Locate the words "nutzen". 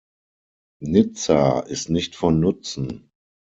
2.39-3.11